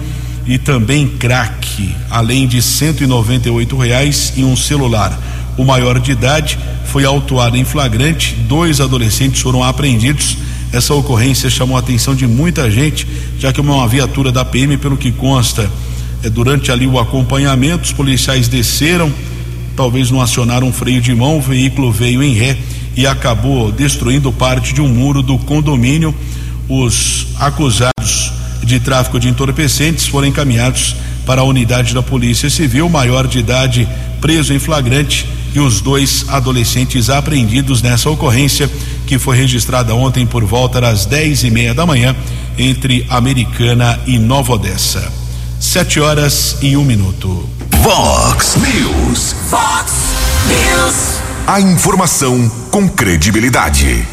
[0.47, 5.21] e também crack, além de 198 reais e um celular.
[5.59, 10.37] O maior de idade foi autuado em flagrante, dois adolescentes foram apreendidos.
[10.75, 13.07] Essa ocorrência chamou a atenção de muita gente,
[13.39, 15.71] já que uma viatura da PM, pelo que consta,
[16.21, 19.13] é, durante ali o acompanhamento, os policiais desceram,
[19.77, 22.59] talvez não acionaram um freio de mão, o veículo veio em ré
[22.97, 26.13] e acabou destruindo parte de um muro do condomínio.
[26.69, 28.33] Os acusados
[28.65, 33.89] de tráfico de entorpecentes foram encaminhados para a unidade da Polícia Civil, maior de idade
[34.21, 38.69] preso em flagrante e os dois adolescentes apreendidos nessa ocorrência
[39.07, 42.15] que foi registrada ontem por volta das dez e meia da manhã
[42.59, 45.13] entre Americana e Nova Odessa.
[45.61, 47.49] Sete horas e um minuto.
[47.83, 49.35] Vox News.
[49.49, 49.93] Fox
[50.49, 51.21] News.
[51.47, 54.07] A informação com credibilidade.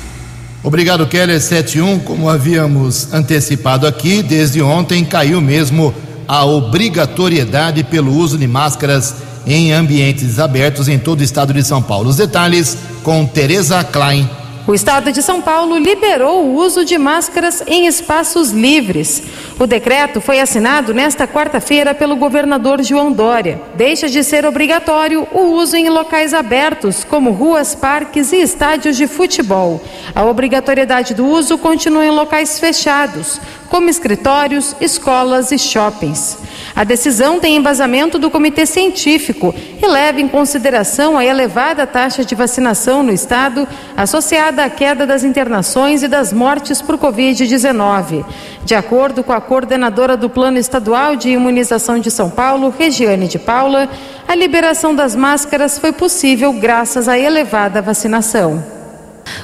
[0.64, 2.00] Obrigado, Keller 71.
[2.00, 5.94] Como havíamos antecipado aqui, desde ontem caiu mesmo
[6.28, 11.82] a obrigatoriedade pelo uso de máscaras em ambientes abertos em todo o estado de São
[11.82, 12.10] Paulo.
[12.10, 14.30] Os detalhes com Tereza Klein.
[14.72, 19.22] O estado de São Paulo liberou o uso de máscaras em espaços livres.
[19.62, 23.62] O decreto foi assinado nesta quarta-feira pelo governador João Dória.
[23.76, 29.06] Deixa de ser obrigatório o uso em locais abertos, como ruas, parques e estádios de
[29.06, 29.80] futebol.
[30.16, 36.40] A obrigatoriedade do uso continua em locais fechados, como escritórios, escolas e shoppings.
[36.76, 42.34] A decisão tem embasamento do Comitê Científico e leva em consideração a elevada taxa de
[42.34, 48.26] vacinação no estado associada à queda das internações e das mortes por Covid-19.
[48.64, 53.38] De acordo com a coordenadora do Plano Estadual de Imunização de São Paulo, Regiane de
[53.38, 53.90] Paula,
[54.26, 58.64] a liberação das máscaras foi possível graças à elevada vacinação.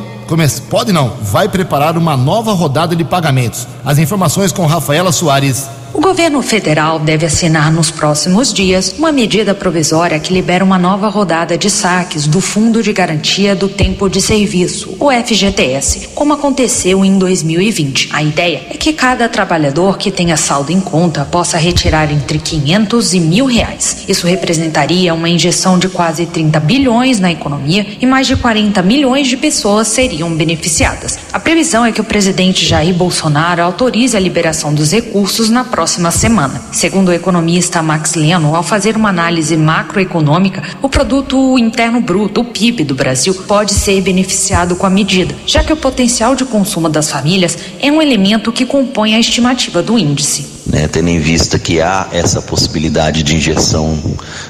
[0.70, 3.68] pode não, vai preparar uma nova rodada de pagamentos.
[3.86, 5.70] As informações com Rafaela Soares.
[5.96, 11.08] O governo federal deve assinar nos próximos dias uma medida provisória que libera uma nova
[11.08, 17.06] rodada de saques do Fundo de Garantia do Tempo de Serviço, o FGTS, como aconteceu
[17.06, 18.10] em 2020.
[18.12, 23.14] A ideia é que cada trabalhador que tenha saldo em conta possa retirar entre 500
[23.14, 24.04] e mil reais.
[24.06, 29.30] Isso representaria uma injeção de quase 30 bilhões na economia e mais de 40 milhões
[29.30, 31.18] de pessoas seriam beneficiadas.
[31.32, 35.85] A previsão é que o presidente Jair Bolsonaro autorize a liberação dos recursos na próxima
[35.86, 36.60] próxima semana.
[36.72, 42.46] Segundo o economista Max Leno, ao fazer uma análise macroeconômica, o produto interno bruto, o
[42.46, 46.90] PIB do Brasil, pode ser beneficiado com a medida, já que o potencial de consumo
[46.90, 50.48] das famílias é um elemento que compõe a estimativa do índice.
[50.66, 53.96] Né, tendo em vista que há essa possibilidade de injeção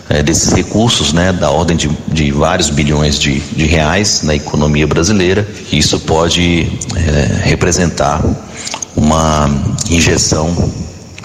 [0.08, 4.88] é, desses recursos, né, da ordem de, de vários bilhões de, de, reais na economia
[4.88, 8.24] brasileira, isso pode é, representar
[8.96, 9.50] uma
[9.92, 10.56] injeção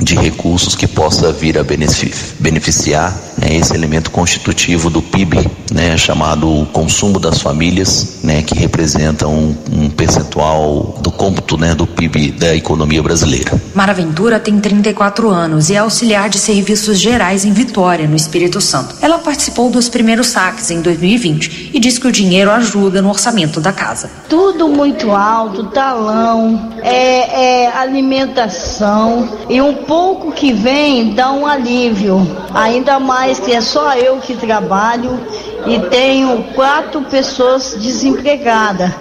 [0.02, 6.66] de recursos que possa vir a beneficiar né, esse elemento constitutivo do PIB, né, chamado
[6.72, 12.54] consumo das famílias, né, que representa um, um percentual do cômputo né, do PIB da
[12.54, 13.60] economia brasileira.
[13.74, 18.60] Mara Ventura tem 34 anos e é auxiliar de serviços gerais em Vitória, no Espírito
[18.60, 18.96] Santo.
[19.00, 23.60] Ela participou dos primeiros saques em 2020 e diz que o dinheiro ajuda no orçamento
[23.60, 24.10] da casa.
[24.28, 32.24] Tudo muito alto, talão, é, é alimentação e um pouco que vem dá um alívio.
[32.54, 35.18] Ainda mais que é só eu que trabalho
[35.66, 38.92] e tenho quatro pessoas desempregadas.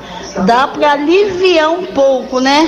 [0.47, 2.67] Dá para aliviar um pouco, né?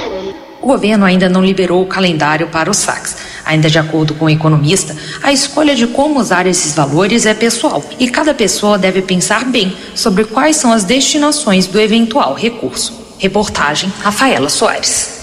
[0.61, 3.17] O governo ainda não liberou o calendário para os saques.
[3.43, 7.83] Ainda de acordo com o economista, a escolha de como usar esses valores é pessoal
[7.97, 12.93] e cada pessoa deve pensar bem sobre quais são as destinações do eventual recurso.
[13.17, 15.20] Reportagem Rafaela Soares.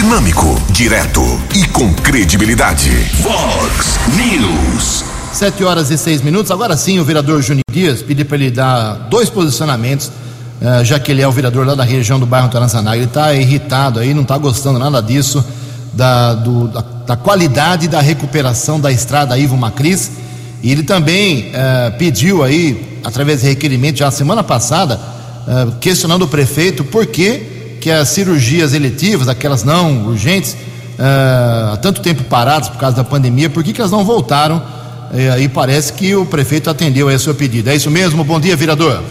[0.00, 2.88] Dinâmico, direto e com credibilidade.
[3.20, 5.04] Vox News.
[5.32, 6.52] Sete horas e seis minutos.
[6.52, 11.10] Agora sim, o vereador Júnior Dias pediu para ele dar dois posicionamentos, uh, já que
[11.10, 12.96] ele é o vereador lá da região do bairro Taranzanaga.
[12.96, 15.44] Ele está irritado aí, não está gostando nada disso,
[15.92, 20.12] da, do, da, da, qualidade da recuperação da estrada Ivo Macris.
[20.62, 26.22] E ele também uh, pediu aí, através de requerimento, já na semana passada, uh, questionando
[26.22, 32.24] o prefeito por que que as cirurgias eletivas, aquelas não urgentes, uh, há tanto tempo
[32.24, 34.62] paradas por causa da pandemia, por que, que elas não voltaram?
[35.40, 37.70] E parece que o prefeito atendeu a seu pedido.
[37.70, 38.22] É isso mesmo?
[38.22, 39.02] Bom dia, vereador.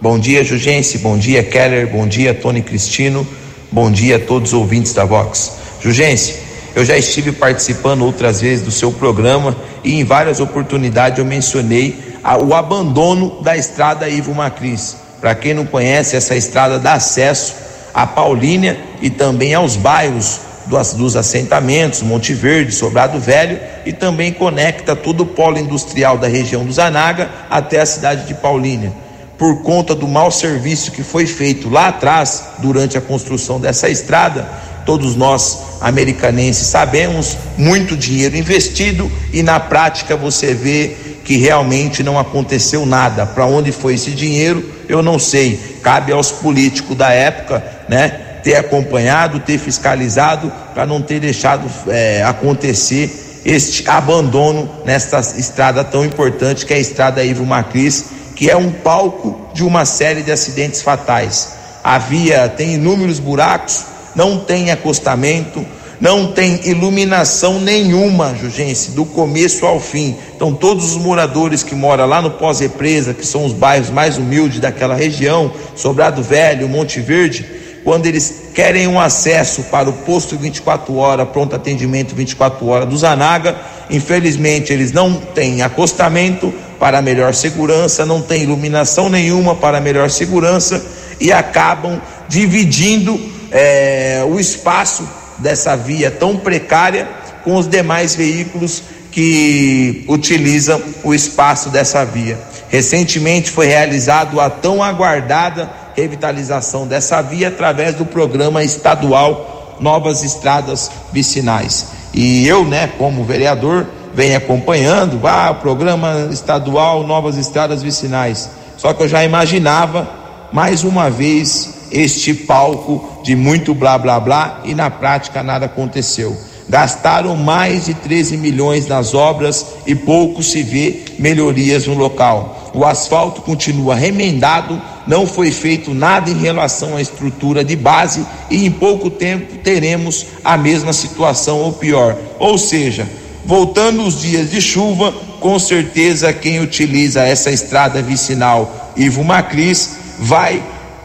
[0.00, 0.98] Bom dia, Jugense.
[0.98, 1.88] Bom dia, Keller.
[1.88, 3.26] Bom dia, Tony Cristino.
[3.72, 5.52] Bom dia a todos os ouvintes da Vox.
[5.82, 6.36] Jugense,
[6.74, 11.98] eu já estive participando outras vezes do seu programa e em várias oportunidades eu mencionei
[12.46, 14.96] o abandono da estrada Ivo Macris.
[15.20, 17.54] Para quem não conhece, essa estrada dá acesso
[17.92, 24.94] a Paulínia e também aos bairros dos, assentamentos, Monte Verde, Sobrado Velho, e também conecta
[24.94, 28.92] todo o polo industrial da região do Zanaga até a cidade de Paulínia.
[29.36, 34.46] Por conta do mau serviço que foi feito lá atrás, durante a construção dessa estrada,
[34.84, 42.18] todos nós americanenses sabemos, muito dinheiro investido e na prática você vê que realmente não
[42.18, 43.24] aconteceu nada.
[43.24, 45.78] Para onde foi esse dinheiro, eu não sei.
[45.82, 48.08] Cabe aos políticos da época, né?
[48.42, 56.04] ter acompanhado, ter fiscalizado, para não ter deixado é, acontecer este abandono nesta estrada tão
[56.04, 60.32] importante que é a estrada Ivo Macris, que é um palco de uma série de
[60.32, 61.52] acidentes fatais.
[61.84, 63.84] A via tem inúmeros buracos,
[64.14, 65.64] não tem acostamento,
[66.00, 70.16] não tem iluminação nenhuma, Jugense, do começo ao fim.
[70.34, 74.60] Então, todos os moradores que moram lá no pós-represa, que são os bairros mais humildes
[74.60, 77.44] daquela região, Sobrado Velho, Monte Verde,
[77.84, 82.96] quando eles querem um acesso para o posto 24 horas, pronto atendimento 24 horas do
[82.96, 83.56] Zanaga,
[83.90, 90.82] infelizmente eles não têm acostamento para melhor segurança, não tem iluminação nenhuma para melhor segurança
[91.18, 93.20] e acabam dividindo
[93.50, 95.06] é, o espaço
[95.40, 97.08] dessa via tão precária
[97.42, 102.38] com os demais veículos que utilizam o espaço dessa via.
[102.68, 110.90] Recentemente foi realizado a tão aguardada revitalização dessa via através do programa estadual Novas Estradas
[111.12, 111.86] Vicinais.
[112.14, 118.50] E eu, né, como vereador, venho acompanhando, ah, o programa estadual Novas Estradas Vicinais.
[118.76, 120.08] Só que eu já imaginava
[120.52, 126.36] mais uma vez este palco de muito blá blá blá e na prática nada aconteceu.
[126.68, 132.70] Gastaram mais de 13 milhões nas obras e pouco se vê melhorias no local.
[132.72, 138.64] O asfalto continua remendado, não foi feito nada em relação à estrutura de base e
[138.64, 142.16] em pouco tempo teremos a mesma situação ou pior.
[142.38, 143.08] Ou seja,
[143.44, 150.62] voltando os dias de chuva, com certeza quem utiliza essa estrada vicinal Ivo Macris vai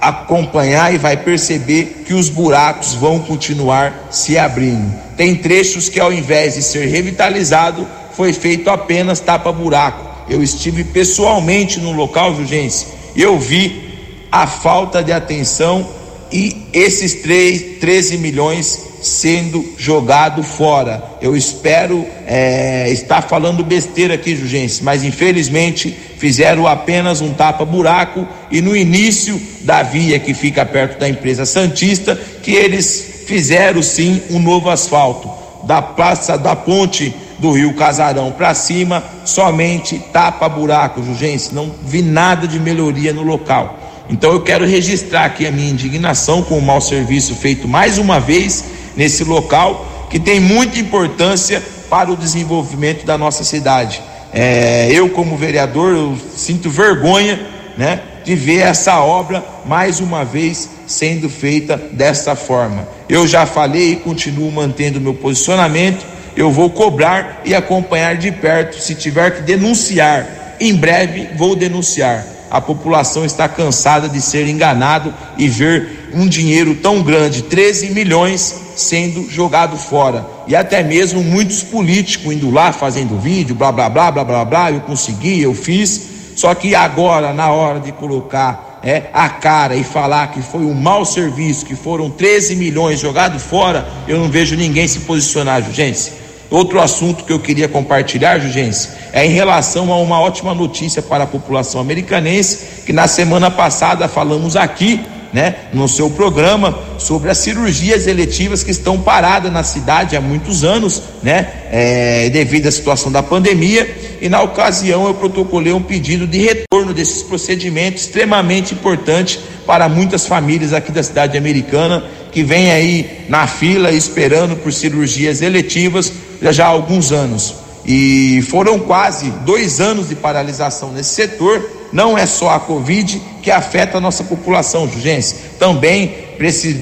[0.09, 4.93] acompanhar e vai perceber que os buracos vão continuar se abrindo.
[5.17, 10.05] Tem trechos que, ao invés de ser revitalizado, foi feito apenas tapa-buraco.
[10.29, 15.87] Eu estive pessoalmente no local, Jurgense, e eu vi a falta de atenção
[16.31, 21.03] e esses 3, 13 milhões sendo jogado fora.
[21.21, 28.61] Eu espero é, estar falando besteira aqui, Jugense, mas infelizmente fizeram apenas um tapa-buraco e
[28.61, 34.39] no início da via que fica perto da empresa Santista, que eles fizeram sim um
[34.39, 35.29] novo asfalto.
[35.65, 41.53] Da praça da ponte do Rio Casarão para cima, somente tapa-buraco, Jugense.
[41.53, 43.79] Não vi nada de melhoria no local.
[44.09, 48.19] Então eu quero registrar aqui a minha indignação com o mau serviço feito mais uma
[48.19, 48.63] vez
[48.95, 54.01] nesse local, que tem muita importância para o desenvolvimento da nossa cidade.
[54.33, 57.39] É, eu, como vereador, eu sinto vergonha
[57.77, 62.87] né, de ver essa obra mais uma vez sendo feita dessa forma.
[63.07, 66.05] Eu já falei e continuo mantendo meu posicionamento.
[66.35, 68.79] Eu vou cobrar e acompanhar de perto.
[68.79, 75.13] Se tiver que denunciar, em breve vou denunciar a população está cansada de ser enganado
[75.37, 80.25] e ver um dinheiro tão grande, 13 milhões, sendo jogado fora.
[80.47, 84.71] E até mesmo muitos políticos indo lá fazendo vídeo, blá blá blá blá blá blá,
[84.71, 86.15] eu consegui, eu fiz.
[86.35, 90.73] Só que agora, na hora de colocar é, a cara e falar que foi um
[90.73, 96.11] mau serviço, que foram 13 milhões jogados fora, eu não vejo ninguém se posicionar, gente.
[96.49, 101.23] Outro assunto que eu queria compartilhar, Jugência, é em relação a uma ótima notícia para
[101.23, 105.01] a população americanense, que na semana passada falamos aqui,
[105.35, 110.63] né, no seu programa, sobre as cirurgias eletivas que estão paradas na cidade há muitos
[110.63, 116.25] anos, né, é, devido à situação da pandemia, e na ocasião eu protocolei um pedido
[116.25, 122.71] de retorno desses procedimentos extremamente importante para muitas famílias aqui da cidade americana que vem
[122.71, 127.55] aí na fila esperando por cirurgias eletivas já há alguns anos.
[127.85, 131.61] E foram quase dois anos de paralisação nesse setor.
[131.95, 135.35] Não é só a Covid que afeta a nossa população, Jurgense.
[135.57, 136.13] Também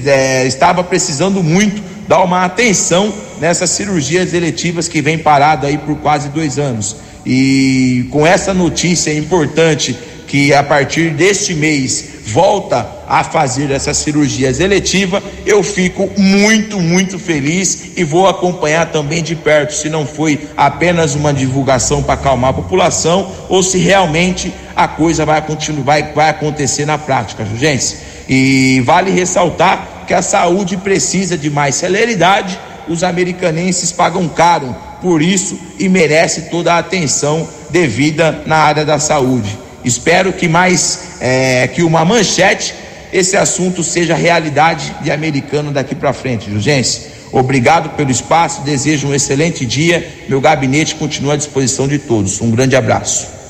[0.06, 5.96] é, estava precisando muito dar uma atenção nessas cirurgias eletivas que vem parada aí por
[5.98, 6.96] quase dois anos.
[7.24, 9.96] E com essa notícia importante
[10.26, 17.20] que a partir deste mês volta a fazer essas cirurgias eletivas, eu fico muito, muito
[17.20, 22.50] feliz e vou acompanhar também de perto se não foi apenas uma divulgação para acalmar
[22.50, 27.96] a população ou se realmente a coisa vai, continuar, vai, vai acontecer na prática, gente.
[28.28, 32.58] E vale ressaltar que a saúde precisa de mais celeridade,
[32.88, 38.98] os americanenses pagam caro por isso e merece toda a atenção devida na área da
[38.98, 39.58] saúde.
[39.84, 42.74] Espero que mais é, que uma manchete
[43.12, 47.14] esse assunto seja realidade de americano daqui para frente, Jurgense.
[47.30, 50.24] Obrigado pelo espaço, desejo um excelente dia.
[50.28, 52.40] Meu gabinete continua à disposição de todos.
[52.40, 53.43] Um grande abraço.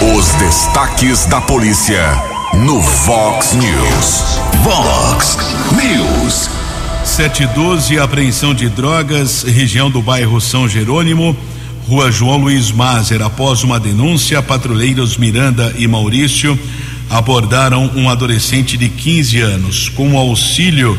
[0.00, 2.00] Os destaques da polícia
[2.54, 4.38] no Vox News.
[4.62, 5.36] Vox
[5.72, 6.48] News.
[7.04, 11.36] 712, apreensão de drogas, região do bairro São Jerônimo.
[11.88, 16.56] Rua João Luiz Mazer, após uma denúncia, patrulheiros Miranda e Maurício
[17.10, 19.88] abordaram um adolescente de 15 anos.
[19.88, 20.96] Com o auxílio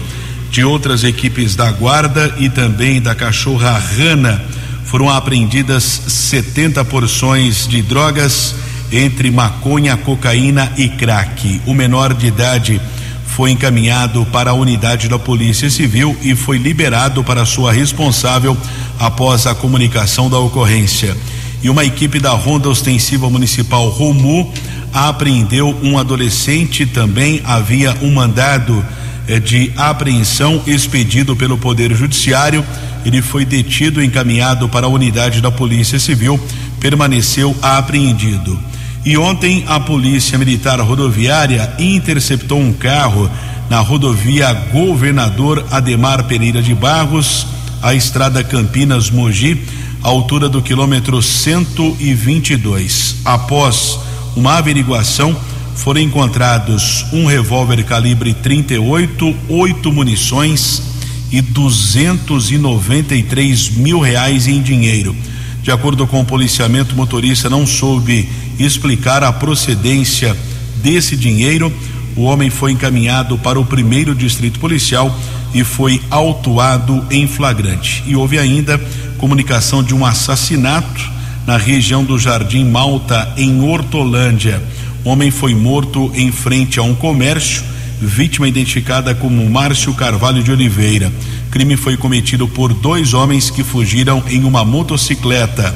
[0.52, 4.44] de outras equipes da Guarda e também da Cachorra Rana,
[4.84, 8.56] foram apreendidas 70 porções de drogas
[8.92, 11.62] entre maconha, cocaína e crack.
[11.66, 12.82] O menor de idade
[13.26, 18.58] foi encaminhado para a unidade da Polícia Civil e foi liberado para sua responsável
[19.00, 21.16] após a comunicação da ocorrência.
[21.62, 24.52] E uma equipe da Ronda Ostensiva Municipal Romu
[24.94, 26.86] apreendeu um adolescente.
[26.86, 28.86] Também havia um mandado
[29.28, 32.66] eh, de apreensão expedido pelo Poder Judiciário.
[33.06, 36.40] Ele foi detido, encaminhado para a unidade da Polícia Civil,
[36.80, 38.69] permaneceu apreendido.
[39.06, 43.32] E ontem a Polícia Militar Rodoviária interceptou um carro
[43.70, 47.48] na rodovia Governador Ademar Pereira de Barros,
[47.82, 49.64] a estrada Campinas Mogi,
[50.02, 53.16] altura do quilômetro 122.
[53.24, 53.98] Após
[54.36, 55.34] uma averiguação,
[55.76, 60.84] foram encontrados um revólver calibre 38, oito munições
[61.32, 65.16] e 293 mil reais em dinheiro.
[65.62, 68.30] De acordo com o policiamento, o motorista não soube
[68.60, 70.36] explicar a procedência
[70.84, 71.72] desse dinheiro.
[72.16, 75.18] O homem foi encaminhado para o primeiro distrito policial
[75.54, 78.04] e foi autuado em flagrante.
[78.06, 78.80] E houve ainda
[79.18, 84.62] comunicação de um assassinato na região do Jardim Malta, em Hortolândia.
[85.04, 87.64] O homem foi morto em frente a um comércio,
[88.02, 91.12] vítima identificada como Márcio Carvalho de Oliveira.
[91.50, 95.74] Crime foi cometido por dois homens que fugiram em uma motocicleta.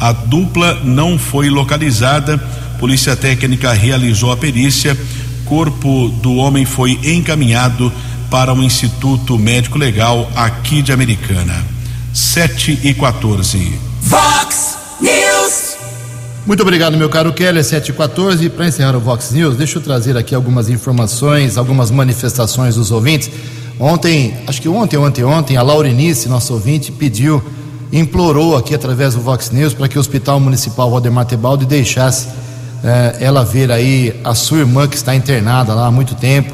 [0.00, 2.38] A dupla não foi localizada.
[2.78, 4.98] Polícia Técnica realizou a perícia.
[5.44, 7.92] Corpo do homem foi encaminhado
[8.30, 11.64] para o Instituto Médico Legal aqui de Americana.
[12.12, 13.78] 7 e 14.
[14.00, 15.76] Vox News.
[16.46, 18.50] Muito obrigado, meu caro Keller, 714.
[18.50, 23.30] Para encerrar o Vox News, deixa eu trazer aqui algumas informações, algumas manifestações dos ouvintes.
[23.80, 27.42] Ontem, acho que ontem ou anteontem, a Laurinice, nosso ouvinte, pediu,
[27.92, 32.28] implorou aqui através do Vox News para que o Hospital Municipal Valdemar Tebaldi deixasse
[32.82, 36.52] eh, ela ver aí a sua irmã que está internada lá há muito tempo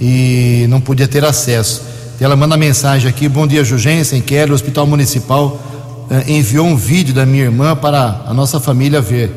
[0.00, 1.82] e não podia ter acesso.
[2.20, 4.52] Ela manda mensagem aqui: Bom dia, Jugensen, quero.
[4.52, 5.58] O Hospital Municipal
[6.10, 9.30] eh, enviou um vídeo da minha irmã para a nossa família ver.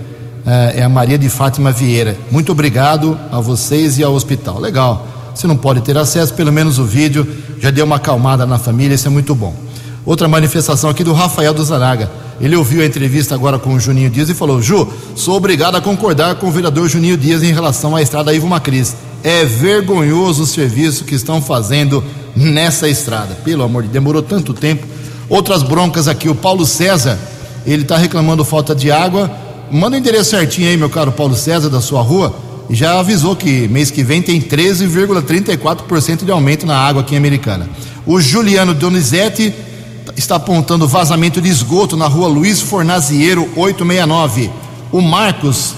[0.45, 2.15] Eh, é a Maria de Fátima Vieira.
[2.31, 4.59] Muito obrigado a vocês e ao hospital.
[4.59, 5.07] Legal.
[5.33, 7.25] Se não pode ter acesso, pelo menos o vídeo
[7.59, 9.53] já deu uma acalmada na família, isso é muito bom.
[10.05, 12.09] Outra manifestação aqui do Rafael do Zaraga.
[12.39, 15.81] Ele ouviu a entrevista agora com o Juninho Dias e falou: Ju, sou obrigado a
[15.81, 18.95] concordar com o vereador Juninho Dias em relação à estrada Ivo Macris.
[19.23, 22.03] É vergonhoso o serviço que estão fazendo
[22.35, 23.35] nessa estrada.
[23.43, 24.87] Pelo amor de Deus, demorou tanto tempo.
[25.27, 27.19] Outras broncas aqui, o Paulo César,
[27.65, 29.29] ele está reclamando falta de água.
[29.69, 32.33] Manda o endereço certinho aí, meu caro Paulo César, da sua rua
[32.69, 37.67] já avisou que mês que vem tem 13,34% de aumento na água aqui em Americana.
[38.05, 39.53] O Juliano Donizete
[40.19, 44.51] está apontando vazamento de esgoto na rua Luiz Fornaziero 869.
[44.91, 45.73] O Marcos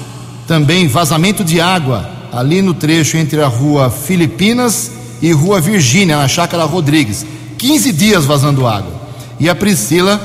[0.48, 6.28] também vazamento de água ali no trecho entre a rua Filipinas e rua Virgínia, na
[6.28, 7.24] Chácara Rodrigues.
[7.60, 8.92] 15 dias vazando água.
[9.40, 10.20] E a Priscila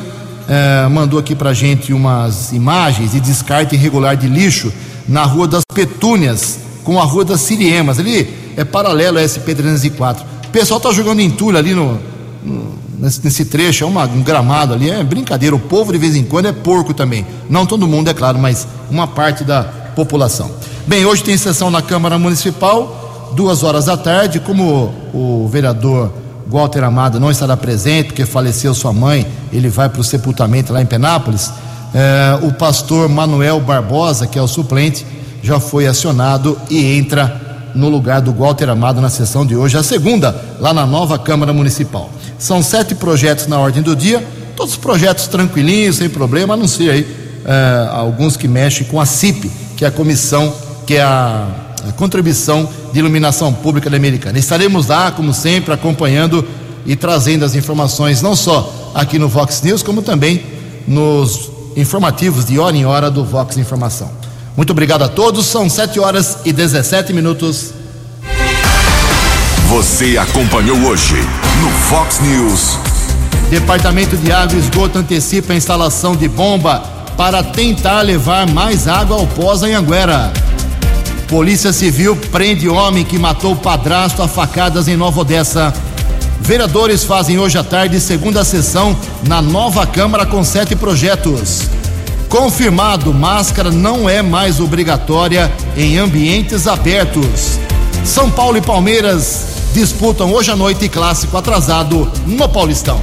[0.48, 4.72] eh, mandou aqui pra gente umas imagens de descarte irregular de lixo
[5.06, 7.98] na Rua das Petúnias com a Rua das Siriemas.
[7.98, 10.20] Ali é paralelo a SP-304.
[10.46, 12.15] O pessoal está jogando entulho ali no
[12.98, 15.54] nesse, trecho, é uma, um gramado ali, é brincadeira.
[15.54, 17.26] O povo de vez em quando é porco também.
[17.48, 19.62] Não todo mundo, é claro, mas uma parte da
[19.94, 20.50] população.
[20.86, 24.40] Bem, hoje tem sessão na Câmara Municipal, duas horas da tarde.
[24.40, 26.12] Como o vereador
[26.46, 30.80] Walter Amado não estará presente, porque faleceu sua mãe, ele vai para o sepultamento lá
[30.80, 31.52] em Penápolis.
[31.94, 35.04] É, o pastor Manuel Barbosa, que é o suplente,
[35.42, 37.45] já foi acionado e entra
[37.76, 41.52] no lugar do Walter Amado na sessão de hoje, a segunda, lá na nova Câmara
[41.52, 42.10] Municipal.
[42.38, 46.66] São sete projetos na ordem do dia, todos os projetos tranquilinhos, sem problema, a não
[46.66, 50.52] ser aí uh, alguns que mexem com a CIP, que é a comissão,
[50.86, 51.46] que é a,
[51.88, 54.38] a contribuição de iluminação pública da Americana.
[54.38, 56.44] Estaremos lá, como sempre, acompanhando
[56.86, 60.42] e trazendo as informações, não só aqui no Vox News, como também
[60.86, 64.10] nos informativos de hora em hora do Vox Informação.
[64.56, 67.74] Muito obrigado a todos, são 7 horas e 17 minutos.
[69.68, 71.16] Você acompanhou hoje
[71.60, 72.78] no Fox News.
[73.50, 76.82] Departamento de Água e Esgoto antecipa a instalação de bomba
[77.18, 80.32] para tentar levar mais água ao pós Anhanguera.
[81.28, 85.74] Polícia Civil prende homem que matou padrasto a facadas em Nova Odessa.
[86.40, 88.96] Vereadores fazem hoje à tarde segunda sessão
[89.26, 91.75] na nova Câmara com sete projetos.
[92.28, 97.58] Confirmado, máscara não é mais obrigatória em ambientes abertos.
[98.04, 103.00] São Paulo e Palmeiras disputam hoje à noite clássico atrasado no Paulistão.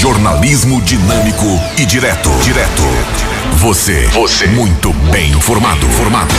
[0.00, 1.46] Jornalismo dinâmico
[1.78, 2.30] e direto.
[2.42, 2.82] Direto.
[3.56, 4.06] Você.
[4.08, 4.46] Você.
[4.48, 5.86] Muito bem informado.
[5.92, 6.34] Formado.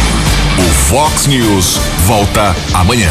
[0.57, 3.09] O Fox News volta amanhã.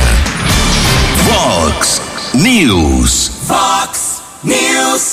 [1.29, 2.01] Fox
[2.33, 3.33] News.
[3.47, 5.13] Fox News.